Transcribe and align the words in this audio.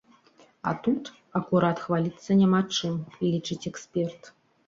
А 0.69 0.71
тут, 0.87 1.03
акурат, 1.39 1.77
хваліцца 1.89 2.37
няма 2.41 2.61
чым, 2.77 2.97
лічыць 3.27 3.61
эксперт. 3.71 4.21